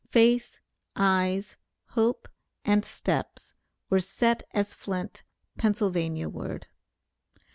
Face, 0.09 0.59
eyes, 0.95 1.57
hope, 1.89 2.27
and 2.65 2.83
steps, 2.83 3.53
were 3.91 3.99
set 3.99 4.41
as 4.51 4.73
flint, 4.73 5.21
Pennsylvania 5.59 6.27
ward. 6.27 6.65